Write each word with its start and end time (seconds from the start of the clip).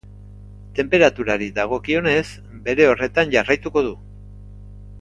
Tenperaturari 0.77 1.49
dagokionez, 1.59 2.23
bere 2.69 2.89
horretan 2.93 3.37
jarraituko 3.37 3.85
du. 3.91 3.93